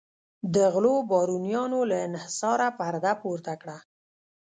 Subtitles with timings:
[0.53, 3.77] د غلو بارونیانو له انحصاره پرده پورته کړه.